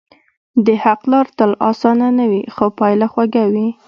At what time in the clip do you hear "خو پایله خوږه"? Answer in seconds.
2.55-3.43